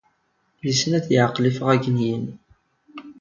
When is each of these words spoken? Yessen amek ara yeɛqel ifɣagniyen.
Yessen 0.65 0.91
amek 0.97 1.05
ara 1.07 1.13
yeɛqel 1.15 1.49
ifɣagniyen. 1.49 2.25